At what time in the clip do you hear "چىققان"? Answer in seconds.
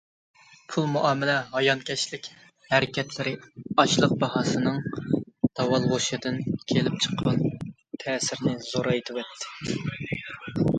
7.07-7.41